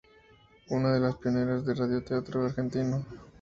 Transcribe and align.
Una 0.69 0.93
de 0.95 0.99
las 0.99 1.15
pioneras 1.17 1.63
del 1.63 1.77
radioteatro 1.77 2.43
argentino. 2.43 3.05